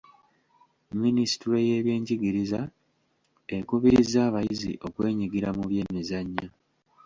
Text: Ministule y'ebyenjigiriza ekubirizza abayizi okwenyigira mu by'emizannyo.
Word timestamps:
Ministule 1.03 1.57
y'ebyenjigiriza 1.67 2.61
ekubirizza 3.57 4.19
abayizi 4.29 4.71
okwenyigira 4.87 5.49
mu 5.57 5.63
by'emizannyo. 5.69 6.47